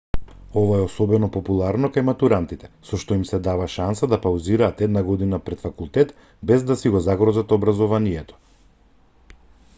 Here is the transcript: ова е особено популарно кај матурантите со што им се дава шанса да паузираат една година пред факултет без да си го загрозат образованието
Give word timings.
ова 0.59 0.77
е 0.77 0.85
особено 0.85 1.27
популарно 1.33 1.89
кај 1.97 2.05
матурантите 2.07 2.69
со 2.91 2.99
што 3.03 3.17
им 3.19 3.25
се 3.33 3.39
дава 3.49 3.67
шанса 3.75 4.09
да 4.15 4.19
паузираат 4.25 4.81
една 4.87 5.05
година 5.11 5.41
пред 5.51 5.63
факултет 5.69 6.17
без 6.53 6.67
да 6.73 6.81
си 6.83 6.95
го 6.97 7.05
загрозат 7.11 7.55
образованието 7.61 8.43